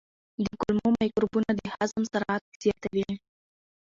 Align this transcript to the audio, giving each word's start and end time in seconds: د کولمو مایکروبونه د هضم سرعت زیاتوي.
د 0.43 0.45
کولمو 0.61 0.89
مایکروبونه 0.99 1.49
د 1.55 1.61
هضم 1.73 2.03
سرعت 2.13 2.43
زیاتوي. 2.63 3.09